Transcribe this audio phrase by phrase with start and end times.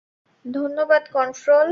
[0.45, 1.67] ধন্যবাদ, কন্ট্রোল।